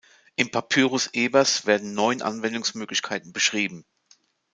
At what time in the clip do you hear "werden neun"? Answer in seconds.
1.67-2.23